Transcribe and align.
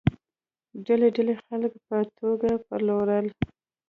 ډلې 0.85 1.07
ډلې 1.15 1.33
خلک 1.43 1.71
یې 1.77 1.81
په 1.87 1.97
توګه 2.19 2.49
پلورل. 2.67 3.27